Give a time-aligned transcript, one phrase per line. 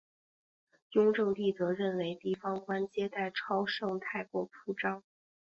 [0.93, 5.03] 雍正帝则认为地方官接待超盛太过铺张。